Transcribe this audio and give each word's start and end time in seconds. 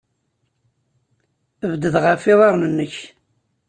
Bded 1.69 1.95
ɣef 2.03 2.21
yiḍarren-nnek. 2.27 2.95